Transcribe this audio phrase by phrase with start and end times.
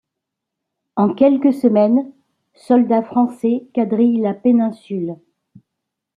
[0.95, 2.11] En quelques semaines,
[2.55, 5.17] soldats français quadrillent la péninsule.